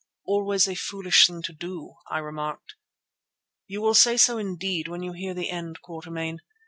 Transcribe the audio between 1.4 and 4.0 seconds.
to do," I remarked. "You will